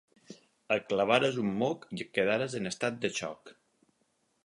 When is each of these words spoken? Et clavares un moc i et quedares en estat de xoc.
Et 0.75 0.87
clavares 0.93 1.37
un 1.43 1.53
moc 1.61 1.87
i 1.99 2.01
et 2.07 2.11
quedares 2.19 2.59
en 2.63 2.73
estat 2.73 3.01
de 3.05 3.15
xoc. 3.21 3.57